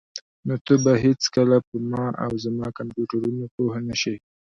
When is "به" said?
0.83-0.93